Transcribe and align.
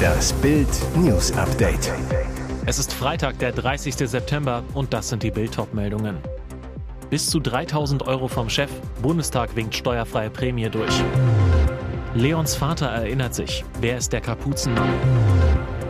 Das 0.00 0.32
Bild 0.34 0.68
News 0.96 1.32
Update. 1.32 1.92
Es 2.66 2.78
ist 2.78 2.92
Freitag, 2.92 3.38
der 3.38 3.52
30. 3.52 3.96
September 3.96 4.62
und 4.74 4.92
das 4.92 5.08
sind 5.08 5.22
die 5.22 5.30
Bild 5.30 5.56
meldungen 5.72 6.18
Bis 7.10 7.28
zu 7.28 7.40
3000 7.40 8.06
Euro 8.06 8.28
vom 8.28 8.48
Chef. 8.48 8.70
Bundestag 9.02 9.56
winkt 9.56 9.74
steuerfreie 9.74 10.30
Prämie 10.30 10.68
durch. 10.70 10.92
Leons 12.14 12.54
Vater 12.54 12.86
erinnert 12.86 13.34
sich. 13.34 13.64
Wer 13.80 13.98
ist 13.98 14.12
der 14.12 14.20
Kapuzenmann? 14.20 14.90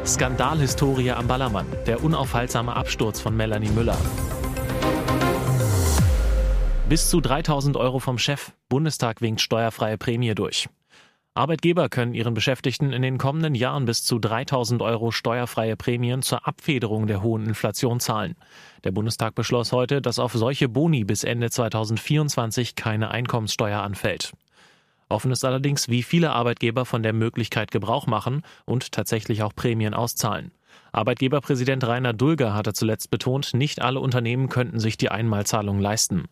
Skandalhistorie 0.04 1.12
am 1.12 1.26
Ballermann. 1.26 1.66
Der 1.86 2.02
unaufhaltsame 2.02 2.74
Absturz 2.74 3.20
von 3.20 3.36
Melanie 3.36 3.70
Müller. 3.70 3.98
Bis 6.88 7.08
zu 7.08 7.20
3000 7.20 7.76
Euro 7.76 8.00
vom 8.00 8.18
Chef. 8.18 8.52
Bundestag 8.68 9.20
winkt 9.20 9.40
steuerfreie 9.40 9.96
Prämie 9.96 10.34
durch. 10.34 10.68
Arbeitgeber 11.34 11.88
können 11.88 12.12
ihren 12.12 12.34
Beschäftigten 12.34 12.92
in 12.92 13.02
den 13.02 13.16
kommenden 13.16 13.54
Jahren 13.54 13.84
bis 13.84 14.02
zu 14.02 14.18
3000 14.18 14.82
Euro 14.82 15.12
steuerfreie 15.12 15.76
Prämien 15.76 16.22
zur 16.22 16.48
Abfederung 16.48 17.06
der 17.06 17.22
hohen 17.22 17.46
Inflation 17.46 18.00
zahlen. 18.00 18.34
Der 18.82 18.90
Bundestag 18.90 19.36
beschloss 19.36 19.70
heute, 19.70 20.02
dass 20.02 20.18
auf 20.18 20.32
solche 20.32 20.68
Boni 20.68 21.04
bis 21.04 21.22
Ende 21.22 21.48
2024 21.48 22.74
keine 22.74 23.12
Einkommenssteuer 23.12 23.80
anfällt. 23.80 24.32
Offen 25.08 25.30
ist 25.30 25.44
allerdings, 25.44 25.88
wie 25.88 26.02
viele 26.02 26.32
Arbeitgeber 26.32 26.84
von 26.84 27.04
der 27.04 27.12
Möglichkeit 27.12 27.70
Gebrauch 27.70 28.08
machen 28.08 28.42
und 28.64 28.90
tatsächlich 28.90 29.44
auch 29.44 29.54
Prämien 29.54 29.94
auszahlen. 29.94 30.50
Arbeitgeberpräsident 30.92 31.84
Rainer 31.84 32.12
Dulger 32.12 32.54
hatte 32.54 32.72
zuletzt 32.72 33.10
betont, 33.10 33.54
nicht 33.54 33.82
alle 33.82 34.00
Unternehmen 34.00 34.48
könnten 34.48 34.80
sich 34.80 34.96
die 34.96 35.10
Einmalzahlung 35.10 35.78
leisten. 35.78 36.24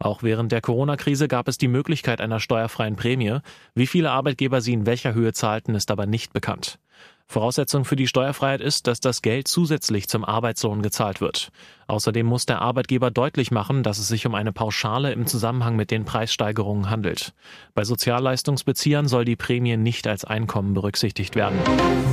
Auch 0.00 0.22
während 0.22 0.50
der 0.50 0.62
Corona-Krise 0.62 1.28
gab 1.28 1.46
es 1.46 1.58
die 1.58 1.68
Möglichkeit 1.68 2.22
einer 2.22 2.40
steuerfreien 2.40 2.96
Prämie. 2.96 3.38
Wie 3.74 3.86
viele 3.86 4.10
Arbeitgeber 4.10 4.62
sie 4.62 4.72
in 4.72 4.86
welcher 4.86 5.12
Höhe 5.12 5.34
zahlten, 5.34 5.74
ist 5.74 5.90
aber 5.90 6.06
nicht 6.06 6.32
bekannt. 6.32 6.78
Voraussetzung 7.26 7.84
für 7.84 7.94
die 7.94 8.08
Steuerfreiheit 8.08 8.60
ist, 8.60 8.88
dass 8.88 8.98
das 8.98 9.22
Geld 9.22 9.46
zusätzlich 9.46 10.08
zum 10.08 10.24
Arbeitslohn 10.24 10.82
gezahlt 10.82 11.20
wird. 11.20 11.50
Außerdem 11.86 12.26
muss 12.26 12.44
der 12.44 12.60
Arbeitgeber 12.60 13.12
deutlich 13.12 13.52
machen, 13.52 13.84
dass 13.84 13.98
es 13.98 14.08
sich 14.08 14.26
um 14.26 14.34
eine 14.34 14.52
Pauschale 14.52 15.12
im 15.12 15.26
Zusammenhang 15.26 15.76
mit 15.76 15.92
den 15.92 16.04
Preissteigerungen 16.04 16.90
handelt. 16.90 17.32
Bei 17.74 17.84
Sozialleistungsbeziehern 17.84 19.06
soll 19.06 19.24
die 19.24 19.36
Prämie 19.36 19.76
nicht 19.76 20.08
als 20.08 20.24
Einkommen 20.24 20.74
berücksichtigt 20.74 21.36
werden. 21.36 21.58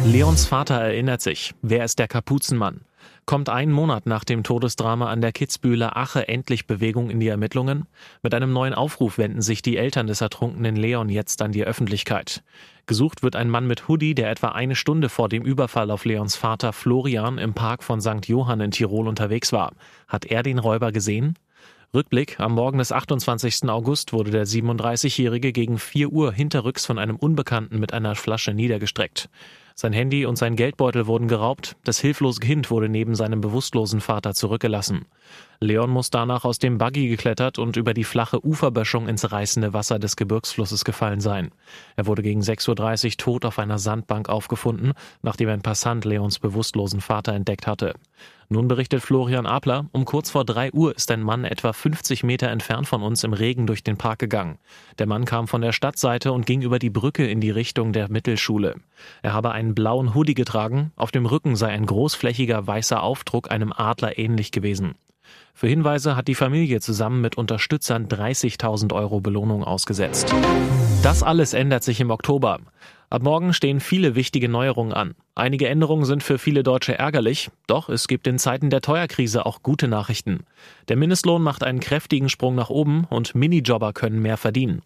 Leons 0.05 0.45
Vater 0.45 0.75
erinnert 0.75 1.21
sich. 1.21 1.55
Wer 1.63 1.83
ist 1.83 1.97
der 1.97 2.07
Kapuzenmann? 2.07 2.81
Kommt 3.25 3.49
ein 3.49 3.71
Monat 3.71 4.05
nach 4.05 4.23
dem 4.23 4.43
Todesdrama 4.43 5.09
an 5.09 5.21
der 5.21 5.31
Kitzbühler 5.31 5.97
Ache 5.97 6.27
endlich 6.27 6.67
Bewegung 6.67 7.09
in 7.09 7.19
die 7.19 7.27
Ermittlungen? 7.27 7.85
Mit 8.23 8.33
einem 8.33 8.53
neuen 8.53 8.73
Aufruf 8.73 9.17
wenden 9.17 9.41
sich 9.41 9.61
die 9.61 9.77
Eltern 9.77 10.07
des 10.07 10.21
ertrunkenen 10.21 10.75
Leon 10.75 11.09
jetzt 11.09 11.41
an 11.41 11.51
die 11.51 11.63
Öffentlichkeit. 11.63 12.43
Gesucht 12.85 13.23
wird 13.23 13.35
ein 13.35 13.49
Mann 13.49 13.67
mit 13.67 13.87
Hoodie, 13.87 14.15
der 14.15 14.31
etwa 14.31 14.49
eine 14.49 14.75
Stunde 14.75 15.09
vor 15.09 15.27
dem 15.27 15.43
Überfall 15.43 15.91
auf 15.91 16.05
Leons 16.05 16.35
Vater 16.35 16.71
Florian 16.71 17.37
im 17.37 17.53
Park 17.53 17.83
von 17.83 17.99
St. 17.99 18.27
Johann 18.27 18.61
in 18.61 18.71
Tirol 18.71 19.07
unterwegs 19.07 19.51
war. 19.51 19.73
Hat 20.07 20.25
er 20.25 20.41
den 20.41 20.57
Räuber 20.57 20.91
gesehen? 20.91 21.35
Rückblick, 21.93 22.39
am 22.39 22.53
Morgen 22.53 22.79
des 22.79 22.91
28. 22.91 23.69
August 23.69 24.11
wurde 24.11 24.29
der 24.29 24.45
37-Jährige 24.45 25.53
gegen 25.53 25.79
4 25.79 26.11
Uhr 26.11 26.33
hinterrücks 26.33 26.85
von 26.85 26.99
einem 26.99 27.15
Unbekannten 27.15 27.79
mit 27.79 27.93
einer 27.93 28.15
Flasche 28.15 28.53
niedergestreckt. 28.53 29.29
Sein 29.79 29.93
Handy 29.93 30.25
und 30.25 30.39
sein 30.39 30.55
Geldbeutel 30.55 31.05
wurden 31.05 31.27
geraubt, 31.27 31.75
das 31.83 31.99
hilflose 31.99 32.39
Kind 32.39 32.71
wurde 32.71 32.89
neben 32.89 33.13
seinem 33.13 33.41
bewusstlosen 33.41 34.01
Vater 34.01 34.33
zurückgelassen. 34.33 35.05
Leon 35.59 35.91
muss 35.91 36.09
danach 36.09 36.45
aus 36.45 36.57
dem 36.57 36.79
Buggy 36.79 37.09
geklettert 37.09 37.59
und 37.59 37.77
über 37.77 37.93
die 37.93 38.03
flache 38.03 38.43
Uferböschung 38.43 39.07
ins 39.07 39.31
reißende 39.31 39.73
Wasser 39.73 39.99
des 39.99 40.15
Gebirgsflusses 40.15 40.83
gefallen 40.83 41.19
sein. 41.19 41.51
Er 41.95 42.07
wurde 42.07 42.23
gegen 42.23 42.41
6.30 42.41 43.05
Uhr 43.05 43.17
tot 43.17 43.45
auf 43.45 43.59
einer 43.59 43.77
Sandbank 43.77 44.29
aufgefunden, 44.29 44.93
nachdem 45.21 45.49
ein 45.49 45.61
Passant 45.61 46.05
Leons 46.05 46.39
bewusstlosen 46.39 47.01
Vater 47.01 47.33
entdeckt 47.33 47.67
hatte. 47.67 47.93
Nun 48.49 48.69
berichtet 48.69 49.01
Florian 49.01 49.45
Abler, 49.45 49.87
um 49.91 50.05
kurz 50.05 50.29
vor 50.29 50.45
drei 50.45 50.71
Uhr 50.71 50.95
ist 50.95 51.11
ein 51.11 51.21
Mann 51.21 51.43
etwa 51.43 51.73
50 51.73 52.23
Meter 52.23 52.47
entfernt 52.47 52.87
von 52.87 53.03
uns 53.03 53.25
im 53.25 53.33
Regen 53.33 53.67
durch 53.67 53.83
den 53.83 53.97
Park 53.97 54.19
gegangen. 54.19 54.57
Der 54.99 55.05
Mann 55.05 55.25
kam 55.25 55.49
von 55.49 55.61
der 55.61 55.73
Stadtseite 55.73 56.31
und 56.31 56.45
ging 56.45 56.61
über 56.61 56.79
die 56.79 56.89
Brücke 56.89 57.27
in 57.27 57.41
die 57.41 57.49
Richtung 57.49 57.91
der 57.91 58.09
Mittelschule. 58.09 58.75
Er 59.21 59.33
habe 59.33 59.51
einen 59.51 59.66
blauen 59.75 60.13
Hoodie 60.13 60.33
getragen, 60.33 60.91
auf 60.95 61.11
dem 61.11 61.25
Rücken 61.25 61.55
sei 61.55 61.67
ein 61.67 61.85
großflächiger 61.85 62.65
weißer 62.65 63.01
Aufdruck 63.01 63.51
einem 63.51 63.71
Adler 63.71 64.17
ähnlich 64.17 64.51
gewesen. 64.51 64.95
Für 65.53 65.67
Hinweise 65.67 66.15
hat 66.15 66.27
die 66.27 66.35
Familie 66.35 66.81
zusammen 66.81 67.21
mit 67.21 67.37
Unterstützern 67.37 68.07
30.000 68.07 68.93
Euro 68.93 69.21
Belohnung 69.21 69.63
ausgesetzt. 69.63 70.33
Das 71.01 71.23
alles 71.23 71.53
ändert 71.53 71.83
sich 71.83 71.99
im 71.99 72.11
Oktober. 72.11 72.59
Ab 73.09 73.23
morgen 73.23 73.53
stehen 73.53 73.79
viele 73.79 74.15
wichtige 74.15 74.49
Neuerungen 74.49 74.93
an. 74.93 75.15
Einige 75.33 75.69
Änderungen 75.69 76.03
sind 76.03 76.23
für 76.23 76.37
viele 76.37 76.61
Deutsche 76.61 76.97
ärgerlich, 76.97 77.49
doch 77.65 77.87
es 77.87 78.07
gibt 78.07 78.27
in 78.27 78.37
Zeiten 78.37 78.69
der 78.69 78.81
Teuerkrise 78.81 79.45
auch 79.45 79.63
gute 79.63 79.87
Nachrichten. 79.87 80.41
Der 80.89 80.97
Mindestlohn 80.97 81.41
macht 81.41 81.63
einen 81.63 81.79
kräftigen 81.79 82.27
Sprung 82.27 82.55
nach 82.55 82.69
oben 82.69 83.05
und 83.05 83.33
Minijobber 83.33 83.93
können 83.93 84.21
mehr 84.21 84.35
verdienen. 84.35 84.81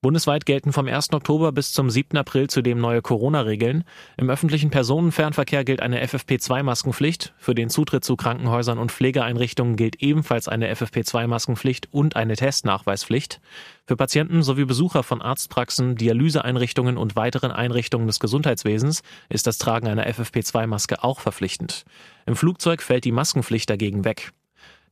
Bundesweit 0.00 0.46
gelten 0.46 0.72
vom 0.72 0.86
1. 0.86 1.12
Oktober 1.12 1.50
bis 1.50 1.72
zum 1.72 1.90
7. 1.90 2.16
April 2.16 2.48
zudem 2.48 2.78
neue 2.78 3.02
Corona-Regeln. 3.02 3.82
Im 4.16 4.30
öffentlichen 4.30 4.70
Personenfernverkehr 4.70 5.64
gilt 5.64 5.80
eine 5.80 6.00
FFP2-Maskenpflicht. 6.04 7.32
Für 7.36 7.56
den 7.56 7.68
Zutritt 7.68 8.04
zu 8.04 8.14
Krankenhäusern 8.14 8.78
und 8.78 8.92
Pflegeeinrichtungen 8.92 9.74
gilt 9.74 10.00
ebenfalls 10.00 10.46
eine 10.46 10.72
FFP2-Maskenpflicht 10.72 11.88
und 11.90 12.14
eine 12.14 12.36
Testnachweispflicht. 12.36 13.40
Für 13.86 13.96
Patienten 13.96 14.44
sowie 14.44 14.66
Besucher 14.66 15.02
von 15.02 15.20
Arztpraxen, 15.20 15.96
Dialyseeinrichtungen 15.96 16.96
und 16.96 17.16
weiteren 17.16 17.50
Einrichtungen 17.50 18.06
des 18.06 18.20
Gesundheitswesens 18.20 19.02
ist 19.28 19.48
das 19.48 19.58
Tragen 19.58 19.88
einer 19.88 20.06
FFP2-Maske 20.06 21.02
auch 21.02 21.18
verpflichtend. 21.18 21.84
Im 22.24 22.36
Flugzeug 22.36 22.82
fällt 22.82 23.04
die 23.04 23.10
Maskenpflicht 23.10 23.68
dagegen 23.68 24.04
weg. 24.04 24.30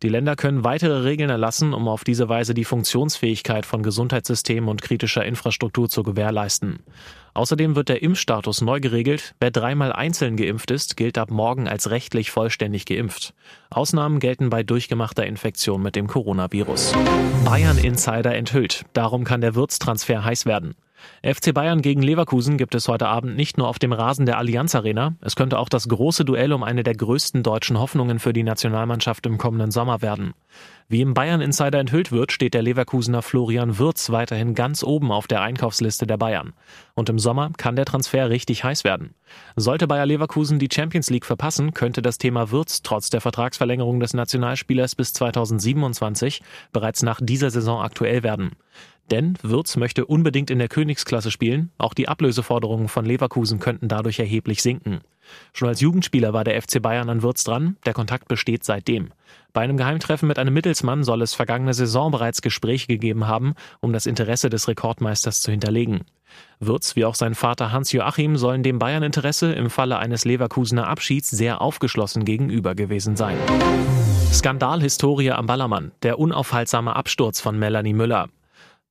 Die 0.02 0.08
Länder 0.08 0.36
können 0.36 0.62
weitere 0.62 1.04
Regeln 1.04 1.30
erlassen, 1.30 1.72
um 1.72 1.88
auf 1.88 2.04
diese 2.04 2.28
Weise 2.28 2.52
die 2.52 2.64
Funktionsfähigkeit 2.64 3.64
von 3.64 3.82
Gesundheitssystemen 3.82 4.68
und 4.68 4.82
kritischer 4.82 5.24
Infrastruktur 5.24 5.88
zu 5.88 6.02
gewährleisten. 6.02 6.80
Außerdem 7.32 7.76
wird 7.76 7.88
der 7.88 8.02
Impfstatus 8.02 8.60
neu 8.60 8.80
geregelt. 8.80 9.34
Wer 9.40 9.50
dreimal 9.50 9.92
einzeln 9.92 10.36
geimpft 10.36 10.70
ist, 10.70 10.96
gilt 10.96 11.18
ab 11.18 11.30
morgen 11.30 11.68
als 11.68 11.90
rechtlich 11.90 12.30
vollständig 12.30 12.84
geimpft. 12.86 13.34
Ausnahmen 13.70 14.20
gelten 14.20 14.50
bei 14.50 14.62
durchgemachter 14.62 15.26
Infektion 15.26 15.82
mit 15.82 15.96
dem 15.96 16.06
Coronavirus. 16.06 16.94
Bayern 17.44 17.78
Insider 17.78 18.34
enthüllt. 18.34 18.84
Darum 18.92 19.24
kann 19.24 19.40
der 19.40 19.54
Wirtstransfer 19.54 20.24
heiß 20.24 20.46
werden. 20.46 20.74
FC 21.22 21.52
Bayern 21.52 21.82
gegen 21.82 22.02
Leverkusen 22.02 22.56
gibt 22.56 22.74
es 22.74 22.88
heute 22.88 23.08
Abend 23.08 23.36
nicht 23.36 23.58
nur 23.58 23.68
auf 23.68 23.78
dem 23.78 23.92
Rasen 23.92 24.26
der 24.26 24.38
Allianz 24.38 24.74
Arena, 24.74 25.14
es 25.20 25.36
könnte 25.36 25.58
auch 25.58 25.68
das 25.68 25.88
große 25.88 26.24
Duell 26.24 26.52
um 26.52 26.62
eine 26.62 26.82
der 26.82 26.94
größten 26.94 27.42
deutschen 27.42 27.78
Hoffnungen 27.78 28.18
für 28.18 28.32
die 28.32 28.42
Nationalmannschaft 28.42 29.26
im 29.26 29.38
kommenden 29.38 29.70
Sommer 29.70 30.02
werden. 30.02 30.34
Wie 30.88 31.00
im 31.00 31.14
Bayern 31.14 31.40
Insider 31.40 31.80
enthüllt 31.80 32.12
wird, 32.12 32.30
steht 32.30 32.54
der 32.54 32.62
Leverkusener 32.62 33.20
Florian 33.20 33.78
Wirz 33.78 34.10
weiterhin 34.10 34.54
ganz 34.54 34.84
oben 34.84 35.10
auf 35.10 35.26
der 35.26 35.40
Einkaufsliste 35.40 36.06
der 36.06 36.16
Bayern. 36.16 36.52
Und 36.94 37.08
im 37.08 37.18
Sommer 37.18 37.50
kann 37.56 37.74
der 37.74 37.86
Transfer 37.86 38.30
richtig 38.30 38.62
heiß 38.62 38.84
werden. 38.84 39.14
Sollte 39.56 39.88
Bayer 39.88 40.06
Leverkusen 40.06 40.60
die 40.60 40.68
Champions 40.72 41.10
League 41.10 41.26
verpassen, 41.26 41.74
könnte 41.74 42.02
das 42.02 42.18
Thema 42.18 42.52
Wirz 42.52 42.82
trotz 42.82 43.10
der 43.10 43.20
Vertragsverlängerung 43.20 43.98
des 43.98 44.14
Nationalspielers 44.14 44.94
bis 44.94 45.12
2027 45.12 46.40
bereits 46.72 47.02
nach 47.02 47.20
dieser 47.20 47.50
Saison 47.50 47.82
aktuell 47.82 48.22
werden. 48.22 48.52
Denn 49.10 49.34
Würz 49.42 49.76
möchte 49.76 50.04
unbedingt 50.04 50.50
in 50.50 50.58
der 50.58 50.68
Königsklasse 50.68 51.30
spielen. 51.30 51.70
Auch 51.78 51.94
die 51.94 52.08
Ablöseforderungen 52.08 52.88
von 52.88 53.04
Leverkusen 53.04 53.60
könnten 53.60 53.88
dadurch 53.88 54.18
erheblich 54.18 54.62
sinken. 54.62 55.00
Schon 55.52 55.68
als 55.68 55.80
Jugendspieler 55.80 56.32
war 56.32 56.44
der 56.44 56.60
FC 56.60 56.80
Bayern 56.82 57.08
an 57.08 57.22
Würz 57.22 57.44
dran. 57.44 57.76
Der 57.84 57.94
Kontakt 57.94 58.28
besteht 58.28 58.64
seitdem. 58.64 59.10
Bei 59.52 59.62
einem 59.62 59.76
Geheimtreffen 59.76 60.28
mit 60.28 60.38
einem 60.38 60.54
Mittelsmann 60.54 61.04
soll 61.04 61.22
es 61.22 61.34
vergangene 61.34 61.74
Saison 61.74 62.10
bereits 62.10 62.42
Gespräche 62.42 62.86
gegeben 62.88 63.26
haben, 63.26 63.54
um 63.80 63.92
das 63.92 64.06
Interesse 64.06 64.50
des 64.50 64.68
Rekordmeisters 64.68 65.40
zu 65.40 65.50
hinterlegen. 65.50 66.02
Würz 66.60 66.96
wie 66.96 67.04
auch 67.04 67.14
sein 67.14 67.34
Vater 67.34 67.72
Hans-Joachim 67.72 68.36
sollen 68.36 68.62
dem 68.62 68.78
Bayern-Interesse 68.78 69.52
im 69.52 69.70
Falle 69.70 69.98
eines 69.98 70.24
Leverkusener 70.24 70.88
Abschieds 70.88 71.30
sehr 71.30 71.60
aufgeschlossen 71.60 72.24
gegenüber 72.24 72.74
gewesen 72.74 73.16
sein. 73.16 73.36
Skandalhistorie 74.32 75.30
am 75.30 75.46
Ballermann, 75.46 75.92
der 76.02 76.18
unaufhaltsame 76.18 76.94
Absturz 76.94 77.40
von 77.40 77.58
Melanie 77.58 77.94
Müller. 77.94 78.28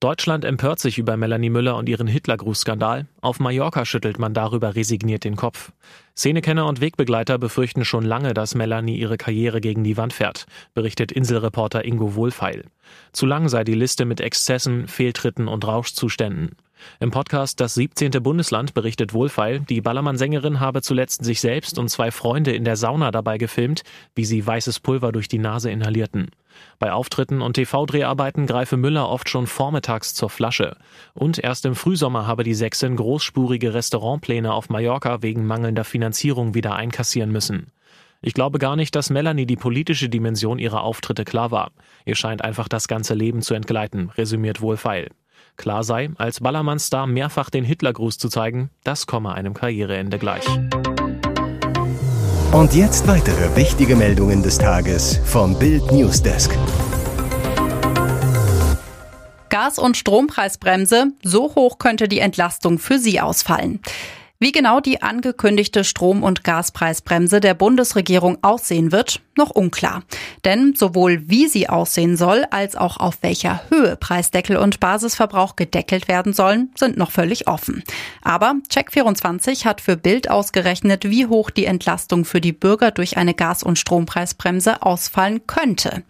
Deutschland 0.02 0.44
empört 0.44 0.80
sich 0.80 0.98
über 0.98 1.16
Melanie 1.16 1.50
Müller 1.50 1.78
und 1.78 1.88
ihren 1.88 2.08
Hitlergrußskandal. 2.08 3.08
Auf 3.22 3.40
Mallorca 3.40 3.86
schüttelt 3.86 4.20
man 4.20 4.34
darüber 4.34 4.76
resigniert 4.76 5.24
den 5.24 5.38
Kopf. 5.38 5.72
Szenekenner 6.18 6.66
und 6.68 6.82
Wegbegleiter 6.82 7.38
befürchten 7.38 7.86
schon 7.86 8.04
lange, 8.04 8.34
dass 8.34 8.56
Melanie 8.56 8.98
ihre 8.98 9.18
Karriere 9.18 9.62
gegen 9.62 9.86
die 9.86 9.96
Wand 9.96 10.12
fährt, 10.12 10.48
berichtet 10.74 11.14
Inselreporter 11.14 11.86
Ingo 11.86 12.16
Wohlfeil. 12.16 12.66
Zu 13.14 13.26
lang 13.26 13.48
sei 13.48 13.64
die 13.64 13.74
Liste 13.74 14.04
mit 14.04 14.20
Exzessen, 14.20 14.90
Fehltritten 14.90 15.48
und 15.48 15.66
Rauschzuständen. 15.66 16.58
Im 17.00 17.12
Podcast 17.12 17.62
Das 17.62 17.74
17. 17.76 18.12
Bundesland 18.22 18.74
berichtet 18.74 19.14
Wohlfeil, 19.14 19.62
die 19.62 19.80
Ballermann-Sängerin 19.80 20.60
habe 20.60 20.82
zuletzt 20.82 21.24
sich 21.24 21.40
selbst 21.40 21.80
und 21.80 21.90
zwei 21.90 22.12
Freunde 22.12 22.52
in 22.52 22.66
der 22.66 22.76
Sauna 22.76 23.12
dabei 23.12 23.38
gefilmt, 23.38 23.84
wie 24.14 24.26
sie 24.26 24.46
weißes 24.46 24.82
Pulver 24.82 25.14
durch 25.14 25.30
die 25.30 25.40
Nase 25.40 25.72
inhalierten. 25.72 26.32
Bei 26.80 26.92
Auftritten 26.92 27.42
und 27.42 27.54
TV-Dreharbeiten 27.54 28.48
greife 28.48 28.78
Müller 28.78 29.10
oft 29.10 29.30
schon 29.30 29.48
vormittags 29.48 30.14
zur 30.14 30.30
Flasche. 30.30 30.78
Und 31.14 31.40
erst 31.40 31.66
im 31.66 31.76
Frühsommer 31.76 32.28
habe 32.28 32.44
die 32.44 32.54
Sächsin 32.54 32.96
großspurige 32.96 33.74
Restaurantpläne 33.74 34.54
auf 34.54 34.70
Mallorca 34.70 35.22
wegen 35.22 35.46
mangelnder 35.46 35.84
Finanzierung 35.84 36.54
wieder 36.54 36.76
einkassieren 36.76 37.32
müssen. 37.32 37.72
Ich 38.22 38.34
glaube 38.34 38.60
gar 38.60 38.76
nicht, 38.76 38.96
dass 38.96 39.10
Melanie 39.10 39.46
die 39.46 39.56
politische 39.56 40.10
Dimension 40.10 40.58
ihrer 40.58 40.82
Auftritte 40.82 41.26
klar 41.26 41.52
war. 41.52 41.72
Ihr 42.06 42.16
scheint 42.16 42.44
einfach 42.44 42.68
das 42.68 42.88
ganze 42.88 43.14
Leben 43.14 43.42
zu 43.42 43.54
entgleiten, 43.54 44.10
resümiert 44.10 44.62
Wohlfeil. 44.62 45.12
Klar 45.58 45.84
sei, 45.84 46.10
als 46.18 46.40
Ballermann-Star 46.40 47.08
mehrfach 47.08 47.50
den 47.50 47.64
Hitlergruß 47.64 48.18
zu 48.18 48.30
zeigen, 48.30 48.72
das 48.84 49.08
komme 49.08 49.34
einem 49.34 49.54
Karriereende 49.54 50.18
gleich. 50.18 50.46
Und 52.56 52.74
jetzt 52.74 53.06
weitere 53.06 53.54
wichtige 53.58 53.98
Meldungen 53.98 54.42
des 54.42 54.58
Tages 54.58 55.20
vom 55.26 55.60
Bild 55.60 55.92
Newsdesk. 55.92 56.58
Gas- 59.50 59.78
und 59.78 59.98
Strompreisbremse, 59.98 61.08
so 61.22 61.54
hoch 61.56 61.80
könnte 61.80 62.08
die 62.08 62.20
Entlastung 62.20 62.80
für 62.80 62.98
Sie 62.98 63.20
ausfallen. 63.20 63.82
Wie 64.38 64.52
genau 64.52 64.82
die 64.82 65.02
angekündigte 65.02 65.86
Strom- 65.86 66.22
und 66.22 66.44
Gaspreisbremse 66.44 67.40
der 67.40 67.54
Bundesregierung 67.54 68.38
aussehen 68.44 68.92
wird, 68.92 69.22
noch 69.38 69.50
unklar. 69.50 70.04
Denn 70.44 70.76
sowohl 70.76 71.30
wie 71.30 71.48
sie 71.48 71.70
aussehen 71.70 72.18
soll, 72.18 72.46
als 72.52 72.76
auch 72.76 72.98
auf 72.98 73.18
welcher 73.22 73.62
Höhe 73.70 73.96
Preisdeckel 73.96 74.58
und 74.58 74.82
Basisverbrauch 74.82 75.56
gedeckelt 75.56 76.10
werden 76.10 76.34
sollen, 76.34 76.72
sind 76.76 76.98
noch 76.98 77.12
völlig 77.12 77.48
offen. 77.48 77.84
Aber 78.24 78.56
Check24 78.70 79.66
hat 79.66 79.80
für 79.80 79.96
Bild 79.96 80.30
ausgerechnet, 80.30 81.10
wie 81.10 81.28
hoch 81.28 81.50
die 81.50 81.66
Entlastung 81.66 82.26
für 82.26 82.42
die 82.42 82.54
Bürger 82.54 82.92
durch 82.92 83.16
eine 83.16 83.34
Gas- 83.34 83.64
und 83.64 83.80
Strompreisbremse 83.80 84.82
ausfallen 84.82 85.48
könnte. 85.48 86.04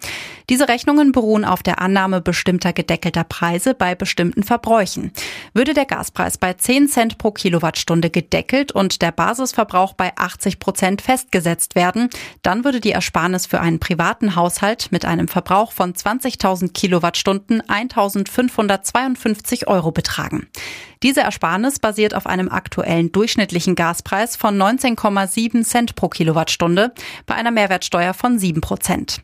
Diese 0.49 0.67
Rechnungen 0.67 1.11
beruhen 1.11 1.43
auf 1.43 1.63
der 1.63 1.81
Annahme 1.81 2.21
bestimmter 2.21 2.71
gedeckelter 2.71 3.23
Preise 3.23 3.73
bei 3.73 3.95
bestimmten 3.95 4.43
Verbräuchen. 4.43 5.11
Würde 5.53 5.73
der 5.73 5.85
Gaspreis 5.85 6.37
bei 6.37 6.53
10 6.53 6.87
Cent 6.87 7.17
pro 7.17 7.31
Kilowattstunde 7.31 8.11
gedeckelt 8.15 8.71
und 8.71 9.01
der 9.01 9.11
Basisverbrauch 9.11 9.93
bei 9.93 10.13
80 10.15 10.59
Prozent 10.59 11.01
festgesetzt 11.01 11.75
werden, 11.75 12.09
dann 12.43 12.63
würde 12.63 12.79
die 12.79 12.91
Ersparnis 12.91 13.45
für 13.45 13.59
einen 13.59 13.79
privaten 13.79 14.37
Haushalt 14.37 14.87
mit 14.91 15.03
einem 15.03 15.27
Verbrauch 15.27 15.73
von 15.73 15.93
20.000 15.93 16.71
Kilowattstunden 16.71 17.61
1.552 17.61 19.67
Euro 19.67 19.91
betragen. 19.91 20.47
Diese 21.03 21.21
Ersparnis 21.21 21.79
basiert 21.79 22.15
auf 22.15 22.25
einem 22.25 22.49
aktuellen 22.49 23.11
durchschnittlichen 23.11 23.75
Gaspreis 23.75 24.37
von 24.37 24.57
19,7 24.57 25.65
Cent 25.65 25.95
pro 25.95 26.07
Kilowattstunde 26.07 26.93
bei 27.25 27.35
einer 27.35 27.51
Mehrwertsteuer 27.51 28.13
von 28.13 28.39
7 28.39 28.61
Prozent. 28.61 29.21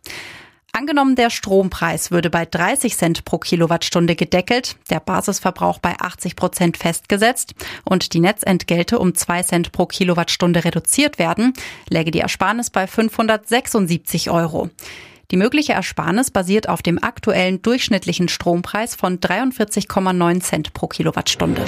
Angenommen, 0.74 1.18
der 1.18 1.30
Strompreis 1.30 2.12
würde 2.12 2.30
bei 2.30 2.46
30 2.46 2.96
Cent 2.96 3.26
pro 3.26 3.38
Kilowattstunde 3.40 4.16
gedeckelt, 4.16 4.78
der 4.90 5.02
Basisverbrauch 5.02 5.80
bei 5.80 6.00
80 6.00 6.38
Prozent 6.38 6.78
festgesetzt 6.78 7.56
und 7.84 8.14
die 8.14 8.22
Netzentgelte 8.22 8.98
um 8.98 9.14
2 9.14 9.44
Cent 9.44 9.72
pro 9.74 9.86
Kilowattstunde 9.86 10.64
reduziert 10.64 11.20
werden, 11.20 11.54
läge 11.90 12.12
die 12.12 12.20
Ersparnis 12.20 12.70
bei 12.70 12.88
576 12.88 14.30
Euro. 14.30 14.70
Die 15.32 15.38
mögliche 15.38 15.74
Ersparnis 15.74 16.32
basiert 16.32 16.70
auf 16.70 16.82
dem 16.82 17.04
aktuellen 17.04 17.62
durchschnittlichen 17.62 18.30
Strompreis 18.30 18.96
von 18.96 19.20
43,9 19.20 20.40
Cent 20.40 20.74
pro 20.74 20.88
Kilowattstunde. 20.88 21.66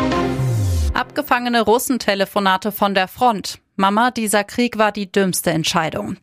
Abgefangene 0.93 1.61
Russentelefonate 1.61 2.71
von 2.71 2.93
der 2.93 3.09
Front. 3.09 3.59
Mama, 3.75 4.11
dieser 4.11 4.45
Krieg 4.45 4.77
war 4.77 4.91
die 4.93 5.11
dümmste 5.11 5.51
Entscheidung. 5.51 6.17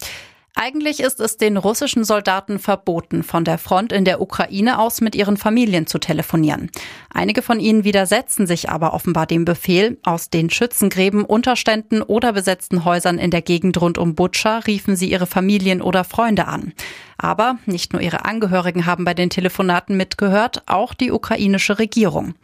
Eigentlich 0.54 1.00
ist 1.00 1.20
es 1.20 1.36
den 1.36 1.56
russischen 1.56 2.04
Soldaten 2.04 2.58
verboten, 2.58 3.22
von 3.22 3.44
der 3.44 3.56
Front 3.56 3.92
in 3.92 4.04
der 4.04 4.20
Ukraine 4.20 4.78
aus 4.78 5.00
mit 5.00 5.14
ihren 5.14 5.36
Familien 5.36 5.86
zu 5.86 5.98
telefonieren. 5.98 6.70
Einige 7.08 7.40
von 7.40 7.60
ihnen 7.60 7.84
widersetzen 7.84 8.46
sich 8.46 8.68
aber 8.68 8.92
offenbar 8.92 9.26
dem 9.26 9.44
Befehl. 9.44 9.98
Aus 10.02 10.28
den 10.28 10.50
Schützengräben, 10.50 11.24
Unterständen 11.24 12.02
oder 12.02 12.32
besetzten 12.32 12.84
Häusern 12.84 13.18
in 13.18 13.30
der 13.30 13.42
Gegend 13.42 13.80
rund 13.80 13.96
um 13.96 14.14
Butscha 14.14 14.58
riefen 14.58 14.96
sie 14.96 15.10
ihre 15.10 15.26
Familien 15.26 15.80
oder 15.80 16.04
Freunde 16.04 16.46
an. 16.46 16.72
Aber 17.22 17.58
nicht 17.66 17.92
nur 17.92 18.00
ihre 18.00 18.24
Angehörigen 18.24 18.86
haben 18.86 19.04
bei 19.04 19.12
den 19.12 19.28
Telefonaten 19.28 19.94
mitgehört, 19.94 20.62
auch 20.64 20.94
die 20.94 21.12
ukrainische 21.12 21.78
Regierung. 21.78 22.34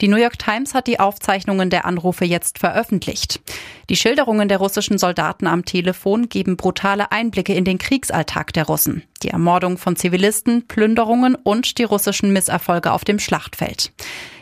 Die 0.00 0.08
New 0.08 0.16
York 0.16 0.38
Times 0.38 0.72
hat 0.72 0.86
die 0.86 0.98
Aufzeichnungen 0.98 1.68
der 1.68 1.84
Anrufe 1.84 2.24
jetzt 2.24 2.58
veröffentlicht. 2.58 3.42
Die 3.90 3.96
Schilderungen 3.96 4.48
der 4.48 4.56
russischen 4.56 4.96
Soldaten 4.96 5.46
am 5.46 5.66
Telefon 5.66 6.30
geben 6.30 6.56
brutale 6.56 7.12
Einblicke 7.12 7.52
in 7.52 7.66
den 7.66 7.76
Kriegsalltag 7.76 8.54
der 8.54 8.64
Russen, 8.64 9.02
die 9.22 9.28
Ermordung 9.28 9.76
von 9.76 9.96
Zivilisten, 9.96 10.66
Plünderungen 10.66 11.34
und 11.34 11.76
die 11.76 11.84
russischen 11.84 12.32
Misserfolge 12.32 12.90
auf 12.90 13.04
dem 13.04 13.18
Schlachtfeld. 13.18 13.92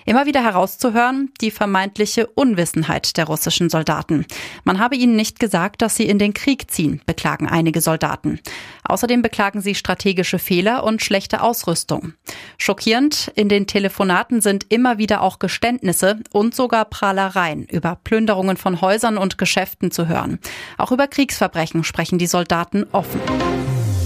Immer 0.07 0.27
wieder 0.27 0.43
herauszuhören, 0.43 1.33
die 1.41 1.51
vermeintliche 1.51 2.27
Unwissenheit 2.27 3.17
der 3.17 3.27
russischen 3.27 3.71
Soldaten. 3.71 4.27
Man 4.65 4.79
habe 4.79 4.97
ihnen 4.97 5.17
nicht 5.17 5.39
gesagt, 5.39 5.83
dass 5.83 5.97
sie 5.97 6.07
in 6.07 6.19
den 6.19 6.35
Krieg 6.35 6.71
ziehen, 6.71 7.01
beklagen 7.07 7.49
einige 7.49 7.81
Soldaten. 7.81 8.41
Außerdem 8.85 9.23
beklagen 9.23 9.61
sie 9.61 9.75
strategische 9.75 10.39
Fehler 10.39 10.85
und 10.85 11.03
schlechte 11.03 11.43
Ausrüstung. 11.43 12.15
Schockierend, 12.59 13.31
in 13.35 13.49
den 13.49 13.67
Telefonaten 13.67 14.41
sind 14.41 14.67
immer 14.69 14.99
wieder 14.99 15.23
auch 15.23 15.39
Geständnisse 15.39 16.21
und 16.33 16.55
sogar 16.55 16.85
Prahlereien 16.87 17.65
über 17.67 17.97
Plünderungen 18.03 18.57
von 18.57 18.81
Häusern 18.81 19.19
und 19.19 19.39
Geschäften 19.39 19.91
zu 19.91 20.09
hören. 20.09 20.39
Auch 20.79 20.93
über 20.93 21.07
Kriegsverbrechen 21.07 21.85
sprechen 21.85 22.19
die 22.19 22.27
Soldaten 22.27 22.87
offen. 22.93 23.21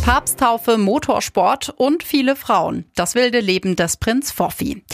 Papsttaufe, 0.05 0.77
Motorsport 0.77 1.71
und 1.71 2.03
viele 2.03 2.37
Frauen. 2.37 2.85
Das 2.95 3.15
wilde 3.15 3.41
Leben 3.41 3.75
des 3.75 3.97
Prinz 3.97 4.31
Foffi. 4.31 4.85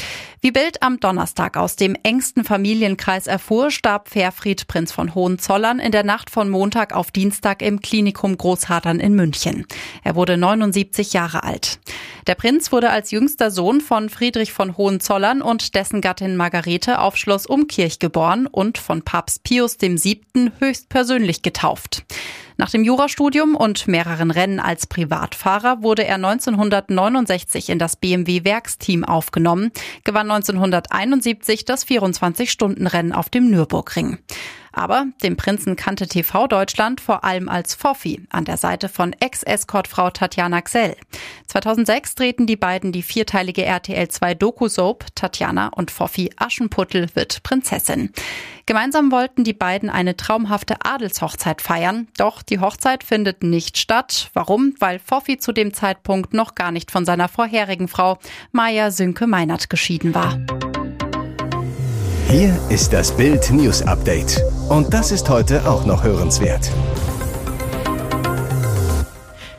Wie 0.43 0.53
Bild 0.53 0.83
am 0.83 0.99
Donnerstag 0.99 1.59
aus 1.59 1.77
dem 1.77 1.95
engsten 2.03 2.45
Familienkreis 2.45 3.27
erfuhr, 3.27 3.71
starb 3.71 4.09
Fairfried 4.09 4.67
Prinz 4.69 4.91
von 4.91 5.15
Hohenzollern 5.15 5.79
in 5.79 5.93
der 5.93 6.03
Nacht 6.03 6.31
von 6.31 6.49
Montag 6.49 6.95
auf 6.95 7.11
Dienstag 7.11 7.61
im 7.61 7.83
Klinikum 7.83 8.39
Großhadern 8.39 9.01
in 9.01 9.15
München. 9.15 9.67
Er 10.03 10.15
wurde 10.15 10.39
79 10.39 11.13
Jahre 11.13 11.43
alt. 11.43 11.79
Der 12.27 12.37
Prinz 12.37 12.73
wurde 12.73 12.89
als 12.89 13.11
jüngster 13.11 13.51
Sohn 13.51 13.83
von 13.83 14.09
Friedrich 14.09 14.51
von 14.51 14.79
Hohenzollern 14.79 15.43
und 15.43 15.75
dessen 15.75 16.01
Gattin 16.01 16.37
Margarete 16.37 17.01
auf 17.01 17.19
Schloss 17.19 17.45
Umkirch 17.45 17.99
geboren 17.99 18.47
und 18.47 18.79
von 18.79 19.03
Papst 19.03 19.43
Pius 19.43 19.77
VII. 19.79 20.53
höchstpersönlich 20.59 21.43
getauft. 21.43 22.07
Nach 22.61 22.69
dem 22.69 22.85
Jurastudium 22.85 23.57
und 23.57 23.89
mehreren 23.89 24.31
Rennen 24.31 24.61
als 24.61 24.87
Privatfahrer 24.87 25.83
wurde 25.83 26.05
er 26.05 26.17
1969 26.17 27.71
in 27.71 27.79
das 27.79 27.97
BMW 27.97 28.45
Werksteam 28.45 29.03
aufgenommen, 29.03 29.73
gewann 30.05 30.31
1971 30.31 31.65
das 31.65 31.87
24-Stunden-Rennen 31.87 33.15
auf 33.15 33.31
dem 33.31 33.51
Nürburgring. 33.51 34.19
Aber 34.73 35.07
den 35.23 35.37
Prinzen 35.37 35.77
kannte 35.77 36.07
TV 36.07 36.47
Deutschland 36.47 37.01
vor 37.01 37.25
allem 37.25 37.49
als 37.49 37.75
Foffi 37.75 38.23
an 38.31 38.45
der 38.45 38.57
Seite 38.57 38.89
von 38.89 39.15
Ex-Escortfrau 39.19 40.11
Tatjana 40.11 40.63
Xell. 40.63 40.97
2006 41.47 42.15
drehten 42.15 42.47
die 42.47 42.57
beiden 42.57 42.93
die 42.93 43.03
vierteilige 43.03 43.65
RTL 43.65 44.09
2 44.09 44.35
Doku-Soap 44.35 45.07
Tatjana 45.15 45.69
und 45.69 45.91
Foffi 45.91 46.31
Aschenputtel 46.37 47.09
wird 47.15 47.43
Prinzessin. 47.43 48.13
Gemeinsam 48.67 49.11
wollten 49.11 49.43
die 49.43 49.53
beiden 49.53 49.91
eine 49.91 50.17
traumhafte 50.17 50.77
Adelshochzeit 50.85 51.61
feiern, 51.61 52.07
doch 52.17 52.43
die 52.43 52.61
Hochzeit 52.61 53.03
findet 53.03 53.43
nicht 53.43 53.79
statt. 53.79 54.31
Warum? 54.33 54.75
Weil 54.79 55.01
Foffi 55.01 55.39
zu 55.39 55.53
dem 55.53 55.75
Zeitpunkt 55.75 56.35
noch 56.35 56.55
gar 56.55 56.71
nicht 56.71 56.93
von 56.93 57.05
seiner 57.05 57.29
vorherigen 57.29 57.89
Frau 57.89 58.19
Maja 58.53 58.93
Sünke 58.93 59.27
Meinert 59.27 59.71
geschieden 59.71 60.15
war. 60.15 60.39
Hier 62.29 62.57
ist 62.69 62.93
das 62.93 63.17
Bild 63.17 63.51
News 63.51 63.83
Update. 63.83 64.41
Und 64.71 64.95
das 64.95 65.11
ist 65.11 65.29
heute 65.29 65.69
auch 65.69 65.85
noch 65.85 66.05
hörenswert. 66.05 66.71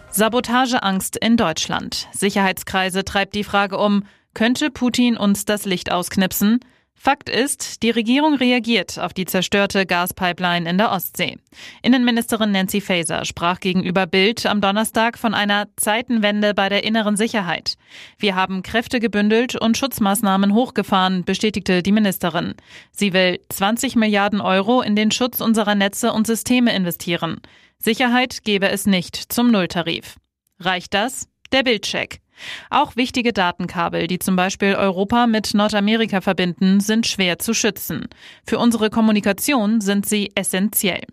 Sabotageangst 0.10 1.18
in 1.18 1.36
Deutschland. 1.36 2.08
Sicherheitskreise 2.14 3.04
treibt 3.04 3.36
die 3.36 3.44
Frage 3.44 3.78
um, 3.78 4.04
könnte 4.34 4.72
Putin 4.72 5.18
uns 5.18 5.44
das 5.44 5.66
Licht 5.66 5.92
ausknipsen? 5.92 6.62
Fakt 7.04 7.30
ist, 7.30 7.82
die 7.82 7.90
Regierung 7.90 8.36
reagiert 8.36 9.00
auf 9.00 9.12
die 9.12 9.26
zerstörte 9.26 9.88
Gaspipeline 9.88 10.70
in 10.70 10.78
der 10.78 10.92
Ostsee. 10.92 11.40
Innenministerin 11.82 12.52
Nancy 12.52 12.80
Faeser 12.80 13.26
sprach 13.26 13.60
gegenüber 13.60 14.06
Bild 14.06 14.46
am 14.46 14.62
Donnerstag 14.62 15.18
von 15.18 15.34
einer 15.34 15.66
Zeitenwende 15.78 16.54
bei 16.54 16.70
der 16.70 16.84
inneren 16.84 17.18
Sicherheit. 17.18 17.74
Wir 18.20 18.36
haben 18.36 18.62
Kräfte 18.62 19.00
gebündelt 19.00 19.56
und 19.56 19.78
Schutzmaßnahmen 19.78 20.54
hochgefahren, 20.54 21.24
bestätigte 21.24 21.82
die 21.82 21.92
Ministerin. 21.92 22.54
Sie 22.92 23.14
will 23.14 23.40
20 23.50 23.96
Milliarden 23.96 24.40
Euro 24.40 24.84
in 24.84 24.96
den 24.96 25.10
Schutz 25.10 25.42
unserer 25.42 25.74
Netze 25.74 26.14
und 26.14 26.28
Systeme 26.28 26.72
investieren. 26.76 27.42
Sicherheit 27.80 28.44
gebe 28.44 28.70
es 28.70 28.86
nicht 28.86 29.16
zum 29.16 29.50
Nulltarif. 29.50 30.18
Reicht 30.60 30.94
das? 30.94 31.28
Der 31.52 31.64
Bildcheck. 31.64 32.21
Auch 32.70 32.96
wichtige 32.96 33.34
Datenkabel, 33.34 34.08
die 34.08 34.20
zum 34.20 34.36
Beispiel 34.36 34.76
Europa 34.76 35.28
mit 35.28 35.54
Nordamerika 35.54 36.22
verbinden, 36.22 36.80
sind 36.80 37.08
schwer 37.08 37.40
zu 37.40 37.54
schützen. 37.54 38.08
Für 38.46 38.58
unsere 38.58 38.90
Kommunikation 38.90 39.82
sind 39.82 40.06
sie 40.06 40.32
essentiell. 40.36 41.04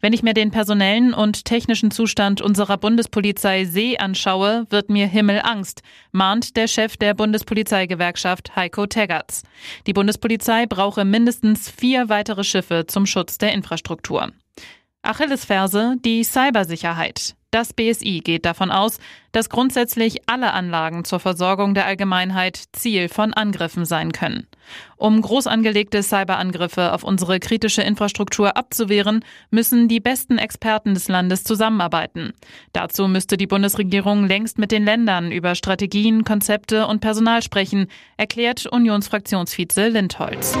Wenn 0.00 0.12
ich 0.12 0.22
mir 0.22 0.34
den 0.34 0.50
personellen 0.50 1.14
und 1.14 1.44
technischen 1.44 1.90
Zustand 1.90 2.40
unserer 2.40 2.76
Bundespolizei 2.76 3.64
See 3.64 3.96
anschaue, 3.98 4.66
wird 4.70 4.90
mir 4.90 5.06
Himmelangst, 5.06 5.82
mahnt 6.10 6.56
der 6.56 6.68
Chef 6.68 6.96
der 6.96 7.14
Bundespolizeigewerkschaft 7.14 8.56
Heiko 8.56 8.86
Teggerts. 8.86 9.42
Die 9.86 9.92
Bundespolizei 9.92 10.66
brauche 10.66 11.04
mindestens 11.04 11.70
vier 11.70 12.08
weitere 12.08 12.44
Schiffe 12.44 12.86
zum 12.86 13.06
Schutz 13.06 13.38
der 13.38 13.52
Infrastruktur. 13.52 14.32
Achillesferse 15.02 15.96
die 16.04 16.22
Cybersicherheit. 16.22 17.34
Das 17.52 17.74
BSI 17.74 18.22
geht 18.24 18.46
davon 18.46 18.70
aus, 18.70 18.98
dass 19.30 19.50
grundsätzlich 19.50 20.22
alle 20.26 20.54
Anlagen 20.54 21.04
zur 21.04 21.20
Versorgung 21.20 21.74
der 21.74 21.84
Allgemeinheit 21.84 22.58
Ziel 22.72 23.10
von 23.10 23.34
Angriffen 23.34 23.84
sein 23.84 24.12
können. 24.12 24.46
Um 24.96 25.20
groß 25.20 25.48
angelegte 25.48 26.02
Cyberangriffe 26.02 26.94
auf 26.94 27.04
unsere 27.04 27.40
kritische 27.40 27.82
Infrastruktur 27.82 28.56
abzuwehren, 28.56 29.22
müssen 29.50 29.86
die 29.86 30.00
besten 30.00 30.38
Experten 30.38 30.94
des 30.94 31.08
Landes 31.08 31.44
zusammenarbeiten. 31.44 32.32
Dazu 32.72 33.06
müsste 33.06 33.36
die 33.36 33.46
Bundesregierung 33.46 34.26
längst 34.26 34.58
mit 34.58 34.72
den 34.72 34.86
Ländern 34.86 35.30
über 35.30 35.54
Strategien, 35.54 36.24
Konzepte 36.24 36.86
und 36.86 37.00
Personal 37.00 37.42
sprechen, 37.42 37.88
erklärt 38.16 38.64
Unionsfraktionsvize 38.64 39.88
Lindholz. 39.88 40.56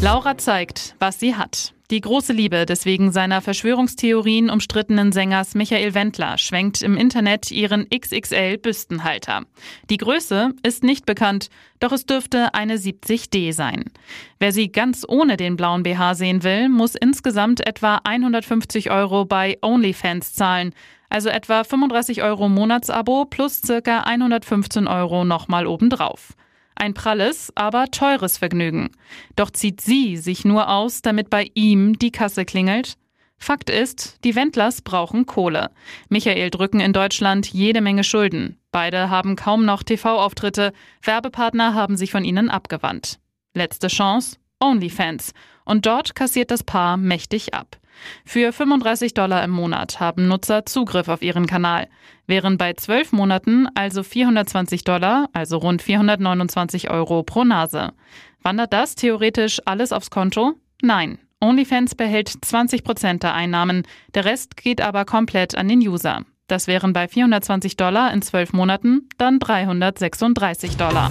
Laura 0.00 0.38
zeigt, 0.38 0.94
was 1.00 1.18
sie 1.18 1.34
hat. 1.34 1.74
Die 1.92 2.00
große 2.00 2.32
Liebe 2.32 2.64
des 2.64 2.86
wegen 2.86 3.12
seiner 3.12 3.42
Verschwörungstheorien 3.42 4.48
umstrittenen 4.48 5.12
Sängers 5.12 5.54
Michael 5.54 5.92
Wendler 5.92 6.38
schwenkt 6.38 6.80
im 6.80 6.96
Internet 6.96 7.50
ihren 7.50 7.86
XXL-Büstenhalter. 7.90 9.42
Die 9.90 9.98
Größe 9.98 10.54
ist 10.62 10.84
nicht 10.84 11.04
bekannt, 11.04 11.50
doch 11.80 11.92
es 11.92 12.06
dürfte 12.06 12.54
eine 12.54 12.78
70D 12.78 13.52
sein. 13.52 13.84
Wer 14.38 14.52
sie 14.52 14.72
ganz 14.72 15.04
ohne 15.06 15.36
den 15.36 15.56
blauen 15.56 15.82
BH 15.82 16.14
sehen 16.14 16.42
will, 16.42 16.70
muss 16.70 16.94
insgesamt 16.94 17.60
etwa 17.66 18.00
150 18.04 18.90
Euro 18.90 19.26
bei 19.26 19.58
OnlyFans 19.60 20.32
zahlen, 20.32 20.72
also 21.10 21.28
etwa 21.28 21.62
35 21.62 22.22
Euro 22.22 22.48
Monatsabo 22.48 23.26
plus 23.26 23.60
circa 23.60 24.04
115 24.04 24.86
Euro 24.86 25.26
nochmal 25.26 25.66
obendrauf. 25.66 26.32
Ein 26.74 26.94
pralles, 26.94 27.52
aber 27.54 27.86
teures 27.90 28.38
Vergnügen. 28.38 28.90
Doch 29.36 29.50
zieht 29.50 29.80
sie 29.80 30.16
sich 30.16 30.44
nur 30.44 30.68
aus, 30.68 31.02
damit 31.02 31.30
bei 31.30 31.50
ihm 31.54 31.98
die 31.98 32.10
Kasse 32.10 32.44
klingelt? 32.44 32.96
Fakt 33.38 33.70
ist, 33.70 34.22
die 34.24 34.36
Wendlers 34.36 34.82
brauchen 34.82 35.26
Kohle. 35.26 35.70
Michael 36.08 36.50
drücken 36.50 36.78
in 36.78 36.92
Deutschland 36.92 37.48
jede 37.48 37.80
Menge 37.80 38.04
Schulden. 38.04 38.56
Beide 38.70 39.10
haben 39.10 39.34
kaum 39.34 39.64
noch 39.64 39.82
TV-Auftritte. 39.82 40.72
Werbepartner 41.02 41.74
haben 41.74 41.96
sich 41.96 42.12
von 42.12 42.24
ihnen 42.24 42.50
abgewandt. 42.50 43.18
Letzte 43.54 43.88
Chance? 43.88 44.36
OnlyFans. 44.60 45.32
Und 45.64 45.86
dort 45.86 46.14
kassiert 46.14 46.50
das 46.50 46.62
Paar 46.62 46.96
mächtig 46.96 47.54
ab. 47.54 47.78
Für 48.24 48.52
35 48.52 49.14
Dollar 49.14 49.44
im 49.44 49.50
Monat 49.50 50.00
haben 50.00 50.28
Nutzer 50.28 50.66
Zugriff 50.66 51.08
auf 51.08 51.22
ihren 51.22 51.46
Kanal, 51.46 51.88
während 52.26 52.58
bei 52.58 52.72
12 52.72 53.12
Monaten 53.12 53.68
also 53.74 54.02
420 54.02 54.84
Dollar, 54.84 55.28
also 55.32 55.58
rund 55.58 55.82
429 55.82 56.90
Euro 56.90 57.22
pro 57.22 57.44
Nase. 57.44 57.92
Wandert 58.42 58.72
das 58.72 58.94
theoretisch 58.94 59.60
alles 59.64 59.92
aufs 59.92 60.10
Konto? 60.10 60.54
Nein. 60.82 61.18
OnlyFans 61.40 61.96
behält 61.96 62.32
20 62.40 62.84
Prozent 62.84 63.22
der 63.24 63.34
Einnahmen, 63.34 63.82
der 64.14 64.24
Rest 64.24 64.56
geht 64.56 64.80
aber 64.80 65.04
komplett 65.04 65.56
an 65.56 65.68
den 65.68 65.80
User. 65.80 66.22
Das 66.46 66.66
wären 66.66 66.92
bei 66.92 67.08
420 67.08 67.76
Dollar 67.76 68.12
in 68.12 68.22
12 68.22 68.52
Monaten 68.52 69.08
dann 69.18 69.38
336 69.40 70.76
Dollar. 70.76 71.10